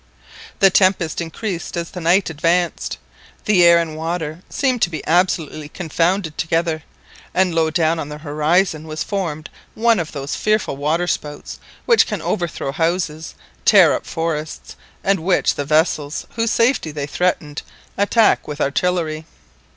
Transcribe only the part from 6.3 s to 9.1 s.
together, and low down on the horizon was